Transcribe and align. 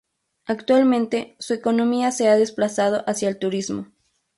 Actualmente, 0.47 1.35
su 1.37 1.53
economía 1.53 2.09
se 2.11 2.27
ha 2.27 2.35
desplazado 2.35 3.03
hacia 3.07 3.29
el 3.29 3.37
turismo. 3.37 3.91